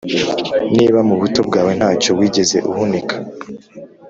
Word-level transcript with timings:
Niba 0.75 0.99
mu 1.07 1.15
buto 1.21 1.39
bwawe 1.47 1.71
nta 1.79 1.89
cyo 2.01 2.11
wigeze 2.17 2.57
uhunika, 2.69 3.15